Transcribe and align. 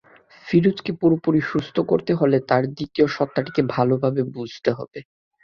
ফিরোজকে 0.47 0.91
পুরোপুরি 1.01 1.41
সুস্থ 1.49 1.75
করতে 1.91 2.11
হলে 2.15 2.37
তার 2.49 2.63
দ্বিতীয় 2.75 3.07
সত্তাটিকে 3.15 3.61
ভালোভাবে 3.73 4.21
বুঝতে 4.35 4.69
হবে। 4.77 4.99